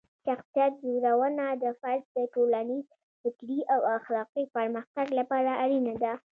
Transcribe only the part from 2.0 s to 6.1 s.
د ټولنیز، فکري او اخلاقي پرمختګ لپاره اړینه